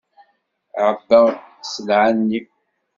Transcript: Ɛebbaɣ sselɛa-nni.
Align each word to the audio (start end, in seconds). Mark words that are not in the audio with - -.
Ɛebbaɣ 0.87 1.27
sselɛa-nni. 1.63 2.39